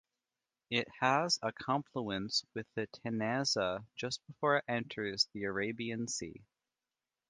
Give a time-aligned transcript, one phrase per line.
[0.71, 6.41] It has a confluence with the Tanasa just before it enters the Arabian Sea.